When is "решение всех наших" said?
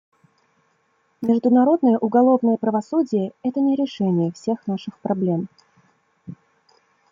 3.75-4.97